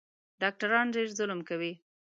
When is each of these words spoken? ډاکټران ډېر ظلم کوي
ډاکټران 0.41 0.85
ډېر 0.95 1.07
ظلم 1.17 1.39
کوي 1.49 1.73